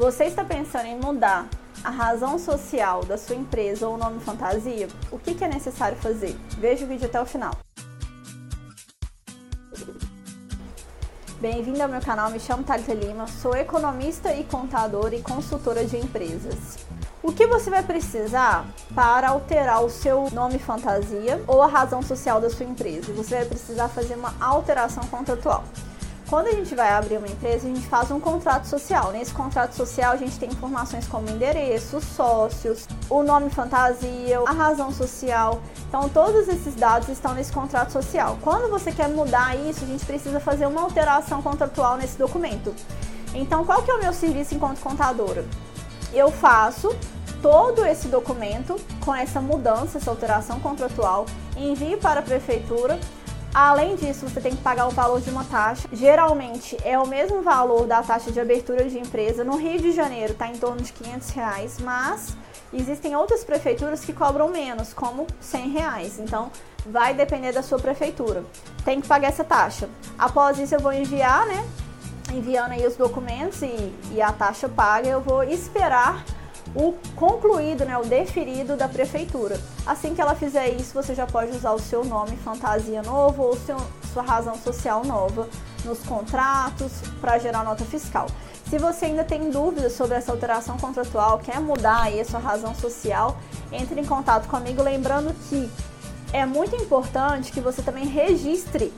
Você 0.00 0.24
está 0.24 0.42
pensando 0.42 0.86
em 0.86 0.98
mudar 0.98 1.46
a 1.84 1.90
razão 1.90 2.38
social 2.38 3.04
da 3.04 3.18
sua 3.18 3.36
empresa 3.36 3.86
ou 3.86 3.96
o 3.96 3.98
nome 3.98 4.18
fantasia? 4.20 4.88
O 5.10 5.18
que, 5.18 5.44
é 5.44 5.46
necessário 5.46 5.94
fazer? 5.98 6.34
Veja 6.56 6.86
o 6.86 6.88
vídeo 6.88 7.04
até 7.04 7.20
o 7.20 7.26
final. 7.26 7.54
Bem-vindo 11.38 11.82
ao 11.82 11.88
meu 11.90 12.00
canal, 12.00 12.30
me 12.30 12.40
chamo 12.40 12.64
Thalita 12.64 12.94
Lima, 12.94 13.26
sou 13.26 13.54
economista 13.54 14.32
e 14.32 14.42
contadora 14.44 15.14
e 15.14 15.20
consultora 15.20 15.84
de 15.84 15.98
empresas. 15.98 16.78
O 17.22 17.30
que 17.30 17.46
você 17.46 17.68
vai 17.68 17.82
precisar 17.82 18.66
para 18.94 19.28
alterar 19.28 19.84
o 19.84 19.90
seu 19.90 20.30
nome 20.30 20.58
fantasia 20.58 21.44
ou 21.46 21.60
a 21.60 21.66
razão 21.66 22.00
social 22.00 22.40
da 22.40 22.48
sua 22.48 22.64
empresa? 22.64 23.12
Você 23.12 23.34
vai 23.34 23.44
precisar 23.44 23.88
fazer 23.90 24.14
uma 24.14 24.34
alteração 24.40 25.04
contratual. 25.08 25.62
Quando 26.30 26.46
a 26.46 26.52
gente 26.52 26.76
vai 26.76 26.92
abrir 26.92 27.16
uma 27.16 27.26
empresa, 27.26 27.66
a 27.66 27.74
gente 27.74 27.84
faz 27.88 28.08
um 28.12 28.20
contrato 28.20 28.64
social. 28.64 29.10
Nesse 29.10 29.34
contrato 29.34 29.72
social, 29.72 30.12
a 30.12 30.16
gente 30.16 30.38
tem 30.38 30.48
informações 30.48 31.04
como 31.08 31.28
endereço, 31.28 32.00
sócios, 32.00 32.86
o 33.08 33.24
nome 33.24 33.50
fantasia, 33.50 34.38
a 34.46 34.52
razão 34.52 34.92
social. 34.92 35.60
Então, 35.88 36.08
todos 36.08 36.46
esses 36.46 36.76
dados 36.76 37.08
estão 37.08 37.34
nesse 37.34 37.50
contrato 37.50 37.90
social. 37.90 38.38
Quando 38.42 38.70
você 38.70 38.92
quer 38.92 39.08
mudar 39.08 39.56
isso, 39.56 39.82
a 39.82 39.88
gente 39.88 40.06
precisa 40.06 40.38
fazer 40.38 40.66
uma 40.66 40.82
alteração 40.82 41.42
contratual 41.42 41.96
nesse 41.96 42.16
documento. 42.16 42.72
Então, 43.34 43.64
qual 43.64 43.82
que 43.82 43.90
é 43.90 43.94
o 43.94 44.00
meu 44.00 44.12
serviço 44.12 44.54
enquanto 44.54 44.78
contadora? 44.78 45.44
Eu 46.14 46.30
faço 46.30 46.94
todo 47.42 47.84
esse 47.84 48.06
documento 48.06 48.76
com 49.04 49.12
essa 49.12 49.40
mudança, 49.40 49.98
essa 49.98 50.10
alteração 50.10 50.60
contratual, 50.60 51.26
envio 51.56 51.98
para 51.98 52.20
a 52.20 52.22
prefeitura 52.22 53.00
Além 53.52 53.96
disso, 53.96 54.28
você 54.28 54.40
tem 54.40 54.54
que 54.54 54.62
pagar 54.62 54.86
o 54.86 54.90
valor 54.90 55.20
de 55.20 55.28
uma 55.28 55.44
taxa. 55.44 55.88
Geralmente 55.92 56.76
é 56.84 56.96
o 56.98 57.06
mesmo 57.06 57.42
valor 57.42 57.86
da 57.86 58.00
taxa 58.02 58.30
de 58.30 58.38
abertura 58.38 58.88
de 58.88 58.98
empresa. 58.98 59.42
No 59.42 59.56
Rio 59.56 59.80
de 59.80 59.90
Janeiro 59.90 60.32
está 60.32 60.46
em 60.46 60.56
torno 60.56 60.80
de 60.80 60.92
500 60.92 61.30
reais, 61.30 61.78
mas 61.80 62.36
existem 62.72 63.16
outras 63.16 63.42
prefeituras 63.42 64.04
que 64.04 64.12
cobram 64.12 64.48
menos, 64.48 64.92
como 64.92 65.26
100 65.40 65.70
reais. 65.70 66.18
Então 66.20 66.50
vai 66.86 67.12
depender 67.12 67.52
da 67.52 67.62
sua 67.62 67.78
prefeitura. 67.78 68.44
Tem 68.84 69.00
que 69.00 69.08
pagar 69.08 69.28
essa 69.28 69.42
taxa. 69.42 69.88
Após 70.16 70.58
isso, 70.58 70.76
eu 70.76 70.80
vou 70.80 70.92
enviar, 70.92 71.44
né? 71.46 71.66
Enviando 72.32 72.70
aí 72.72 72.86
os 72.86 72.94
documentos 72.94 73.60
e, 73.62 73.92
e 74.12 74.22
a 74.22 74.30
taxa 74.30 74.68
paga, 74.68 75.08
eu 75.08 75.20
vou 75.20 75.42
esperar 75.42 76.24
o 76.74 76.94
concluído, 77.16 77.84
né, 77.84 77.98
o 77.98 78.04
deferido 78.04 78.76
da 78.76 78.88
prefeitura. 78.88 79.60
Assim 79.86 80.14
que 80.14 80.20
ela 80.20 80.34
fizer 80.34 80.68
isso, 80.68 80.94
você 80.94 81.14
já 81.14 81.26
pode 81.26 81.50
usar 81.50 81.72
o 81.72 81.78
seu 81.78 82.04
nome 82.04 82.36
fantasia 82.36 83.02
novo 83.02 83.42
ou 83.42 83.56
seu, 83.56 83.76
sua 84.12 84.22
razão 84.22 84.56
social 84.56 85.04
nova 85.04 85.48
nos 85.84 86.00
contratos 86.00 86.92
para 87.20 87.38
gerar 87.38 87.64
nota 87.64 87.84
fiscal. 87.84 88.26
Se 88.68 88.78
você 88.78 89.06
ainda 89.06 89.24
tem 89.24 89.50
dúvidas 89.50 89.94
sobre 89.94 90.16
essa 90.16 90.30
alteração 90.30 90.76
contratual, 90.78 91.38
quer 91.38 91.60
mudar 91.60 92.02
aí 92.02 92.20
a 92.20 92.24
sua 92.24 92.38
razão 92.38 92.72
social, 92.74 93.36
entre 93.72 94.00
em 94.00 94.04
contato 94.04 94.46
comigo, 94.46 94.80
lembrando 94.80 95.34
que 95.48 95.68
é 96.32 96.46
muito 96.46 96.76
importante 96.76 97.50
que 97.50 97.60
você 97.60 97.82
também 97.82 98.06
registre 98.06 98.92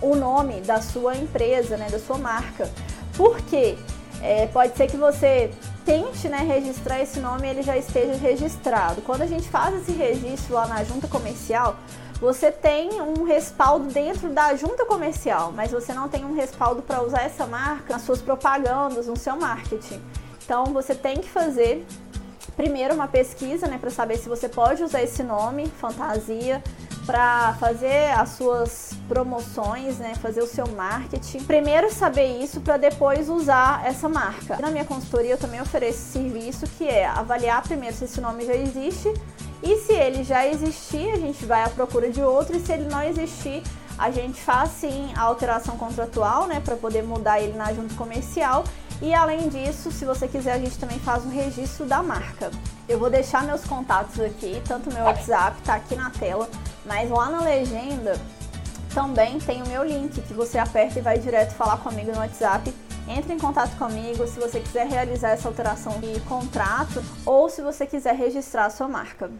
o 0.00 0.16
nome 0.16 0.62
da 0.62 0.80
sua 0.80 1.14
empresa, 1.14 1.76
né, 1.76 1.90
da 1.90 1.98
sua 1.98 2.16
marca. 2.16 2.70
Porque 3.16 3.76
é, 4.22 4.46
pode 4.46 4.74
ser 4.76 4.86
que 4.86 4.96
você 4.96 5.50
tente 5.90 6.28
né, 6.28 6.38
registrar 6.46 7.00
esse 7.00 7.18
nome 7.18 7.48
ele 7.48 7.62
já 7.62 7.76
esteja 7.76 8.14
registrado. 8.14 9.02
Quando 9.02 9.22
a 9.22 9.26
gente 9.26 9.48
faz 9.48 9.74
esse 9.74 9.90
registro 9.90 10.54
lá 10.54 10.68
na 10.68 10.84
junta 10.84 11.08
comercial, 11.08 11.76
você 12.20 12.52
tem 12.52 13.02
um 13.02 13.24
respaldo 13.24 13.86
dentro 13.86 14.30
da 14.30 14.54
junta 14.54 14.86
comercial, 14.86 15.50
mas 15.50 15.72
você 15.72 15.92
não 15.92 16.08
tem 16.08 16.24
um 16.24 16.32
respaldo 16.32 16.80
para 16.80 17.02
usar 17.02 17.22
essa 17.22 17.44
marca 17.44 17.94
nas 17.94 18.02
suas 18.02 18.22
propagandas, 18.22 19.08
no 19.08 19.16
seu 19.16 19.34
marketing. 19.34 20.00
Então 20.44 20.66
você 20.66 20.94
tem 20.94 21.16
que 21.16 21.28
fazer 21.28 21.84
primeiro 22.56 22.94
uma 22.94 23.08
pesquisa, 23.08 23.66
né, 23.66 23.76
para 23.76 23.90
saber 23.90 24.16
se 24.16 24.28
você 24.28 24.48
pode 24.48 24.84
usar 24.84 25.02
esse 25.02 25.24
nome, 25.24 25.66
fantasia, 25.66 26.62
para 27.06 27.54
fazer 27.54 28.10
as 28.12 28.30
suas 28.30 28.92
promoções, 29.08 29.98
né, 29.98 30.14
fazer 30.16 30.42
o 30.42 30.46
seu 30.46 30.66
marketing. 30.68 31.44
Primeiro 31.44 31.92
saber 31.92 32.42
isso 32.42 32.60
para 32.60 32.76
depois 32.76 33.28
usar 33.28 33.84
essa 33.84 34.08
marca. 34.08 34.56
Na 34.60 34.70
minha 34.70 34.84
consultoria 34.84 35.32
eu 35.32 35.38
também 35.38 35.60
ofereço 35.60 35.98
serviço 35.98 36.66
que 36.78 36.86
é 36.86 37.06
avaliar 37.06 37.62
primeiro 37.62 37.96
se 37.96 38.04
esse 38.04 38.20
nome 38.20 38.44
já 38.44 38.54
existe 38.54 39.12
e 39.62 39.76
se 39.78 39.92
ele 39.92 40.24
já 40.24 40.46
existir, 40.46 41.10
a 41.12 41.16
gente 41.16 41.44
vai 41.44 41.62
à 41.64 41.68
procura 41.68 42.10
de 42.10 42.22
outro 42.22 42.56
e 42.56 42.60
se 42.60 42.72
ele 42.72 42.88
não 42.88 43.02
existir, 43.02 43.62
a 43.98 44.10
gente 44.10 44.40
faz 44.40 44.70
sim 44.70 45.12
a 45.14 45.22
alteração 45.22 45.76
contratual, 45.76 46.46
né, 46.46 46.60
para 46.64 46.76
poder 46.76 47.02
mudar 47.02 47.40
ele 47.40 47.56
na 47.56 47.72
junta 47.72 47.94
comercial 47.94 48.64
e 49.02 49.14
além 49.14 49.48
disso, 49.48 49.90
se 49.90 50.04
você 50.04 50.28
quiser, 50.28 50.52
a 50.52 50.58
gente 50.58 50.78
também 50.78 50.98
faz 50.98 51.24
um 51.24 51.30
registro 51.30 51.86
da 51.86 52.02
marca. 52.02 52.50
Eu 52.86 52.98
vou 52.98 53.08
deixar 53.08 53.42
meus 53.44 53.64
contatos 53.64 54.20
aqui, 54.20 54.60
tanto 54.66 54.92
meu 54.92 55.04
WhatsApp 55.04 55.60
tá 55.62 55.74
aqui 55.74 55.96
na 55.96 56.10
tela, 56.10 56.48
mas 56.84 57.10
lá 57.10 57.28
na 57.28 57.40
legenda 57.40 58.18
também 58.94 59.38
tem 59.38 59.62
o 59.62 59.68
meu 59.68 59.84
link 59.84 60.20
que 60.20 60.34
você 60.34 60.58
aperta 60.58 60.98
e 60.98 61.02
vai 61.02 61.18
direto 61.18 61.54
falar 61.54 61.78
comigo 61.78 62.10
no 62.12 62.18
WhatsApp. 62.18 62.74
Entre 63.08 63.32
em 63.32 63.38
contato 63.38 63.76
comigo 63.76 64.26
se 64.26 64.38
você 64.38 64.60
quiser 64.60 64.86
realizar 64.86 65.30
essa 65.30 65.48
alteração 65.48 66.00
de 66.00 66.20
contrato 66.20 67.02
ou 67.24 67.48
se 67.48 67.62
você 67.62 67.86
quiser 67.86 68.14
registrar 68.14 68.66
a 68.66 68.70
sua 68.70 68.88
marca. 68.88 69.30